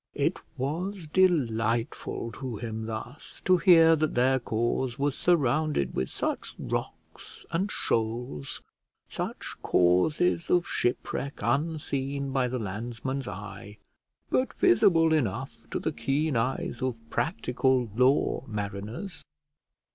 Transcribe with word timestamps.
It 0.15 0.39
was 0.57 1.05
delightful 1.13 2.31
to 2.31 2.55
him 2.55 2.87
thus 2.87 3.39
to 3.45 3.57
hear 3.57 3.95
that 3.97 4.15
their 4.15 4.39
cause 4.39 4.97
was 4.97 5.13
surrounded 5.13 5.93
with 5.93 6.09
such 6.09 6.55
rocks 6.57 7.45
and 7.51 7.71
shoals; 7.71 8.63
such 9.11 9.55
causes 9.61 10.49
of 10.49 10.65
shipwreck 10.67 11.35
unseen 11.43 12.31
by 12.31 12.47
the 12.47 12.57
landsman's 12.57 13.27
eye, 13.27 13.77
but 14.31 14.55
visible 14.55 15.13
enough 15.13 15.59
to 15.69 15.77
the 15.77 15.91
keen 15.91 16.35
eyes 16.35 16.81
of 16.81 16.95
practical 17.11 17.87
law 17.95 18.43
mariners. 18.47 19.23